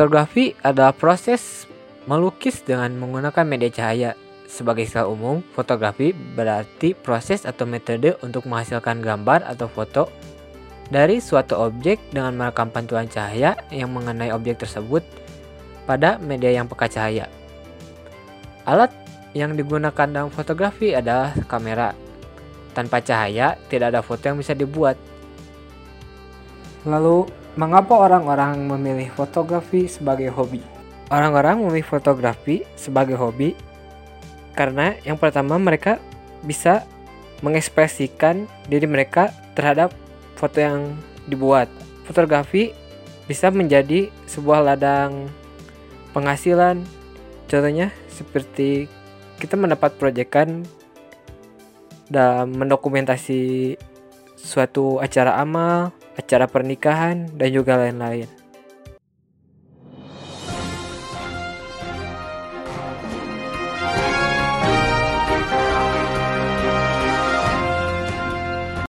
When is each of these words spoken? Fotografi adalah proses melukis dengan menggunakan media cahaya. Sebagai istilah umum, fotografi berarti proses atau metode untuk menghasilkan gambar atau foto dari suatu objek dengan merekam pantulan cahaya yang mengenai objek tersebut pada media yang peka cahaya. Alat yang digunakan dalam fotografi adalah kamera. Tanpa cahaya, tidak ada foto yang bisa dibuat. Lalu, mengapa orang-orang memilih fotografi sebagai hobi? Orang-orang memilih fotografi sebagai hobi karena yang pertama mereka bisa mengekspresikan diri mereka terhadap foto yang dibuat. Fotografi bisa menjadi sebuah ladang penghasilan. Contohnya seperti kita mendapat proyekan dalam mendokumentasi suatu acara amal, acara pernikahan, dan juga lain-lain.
Fotografi 0.00 0.56
adalah 0.64 0.96
proses 0.96 1.68
melukis 2.08 2.64
dengan 2.64 2.88
menggunakan 2.96 3.44
media 3.44 3.68
cahaya. 3.68 4.10
Sebagai 4.48 4.88
istilah 4.88 5.04
umum, 5.04 5.44
fotografi 5.52 6.16
berarti 6.16 6.96
proses 6.96 7.44
atau 7.44 7.68
metode 7.68 8.16
untuk 8.24 8.48
menghasilkan 8.48 9.04
gambar 9.04 9.44
atau 9.44 9.68
foto 9.68 10.08
dari 10.88 11.20
suatu 11.20 11.60
objek 11.60 12.00
dengan 12.16 12.32
merekam 12.32 12.72
pantulan 12.72 13.12
cahaya 13.12 13.60
yang 13.68 13.92
mengenai 13.92 14.32
objek 14.32 14.64
tersebut 14.64 15.04
pada 15.84 16.16
media 16.16 16.48
yang 16.48 16.64
peka 16.64 16.88
cahaya. 16.88 17.28
Alat 18.64 18.96
yang 19.36 19.52
digunakan 19.52 20.08
dalam 20.08 20.32
fotografi 20.32 20.96
adalah 20.96 21.36
kamera. 21.44 21.92
Tanpa 22.72 23.04
cahaya, 23.04 23.60
tidak 23.68 23.92
ada 23.92 24.00
foto 24.00 24.32
yang 24.32 24.40
bisa 24.40 24.56
dibuat. 24.56 24.96
Lalu, 26.88 27.28
mengapa 27.58 27.96
orang-orang 27.96 28.64
memilih 28.64 29.12
fotografi 29.12 29.90
sebagai 29.90 30.32
hobi? 30.32 30.62
Orang-orang 31.10 31.60
memilih 31.66 31.84
fotografi 31.84 32.62
sebagai 32.78 33.18
hobi 33.18 33.52
karena 34.54 34.98
yang 35.06 35.18
pertama 35.18 35.58
mereka 35.58 35.98
bisa 36.44 36.86
mengekspresikan 37.40 38.44
diri 38.68 38.84
mereka 38.84 39.32
terhadap 39.56 39.94
foto 40.36 40.60
yang 40.60 40.94
dibuat. 41.26 41.66
Fotografi 42.04 42.74
bisa 43.24 43.48
menjadi 43.48 44.10
sebuah 44.28 44.60
ladang 44.72 45.30
penghasilan. 46.12 46.82
Contohnya 47.46 47.94
seperti 48.10 48.86
kita 49.40 49.56
mendapat 49.56 49.96
proyekan 49.96 50.66
dalam 52.10 52.52
mendokumentasi 52.54 53.74
suatu 54.40 54.98
acara 54.98 55.36
amal, 55.36 55.92
acara 56.16 56.48
pernikahan, 56.48 57.28
dan 57.36 57.48
juga 57.52 57.76
lain-lain. 57.76 58.39